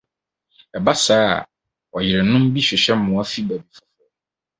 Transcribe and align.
Ɛba 0.77 0.93
saa 1.05 1.27
a 1.37 1.47
ɔyerenom 1.95 2.45
bi 2.53 2.59
hwehwɛ 2.67 2.93
mmoa 2.99 3.23
fi 3.31 3.41
baabi 3.47 3.67
foforo. 3.75 4.05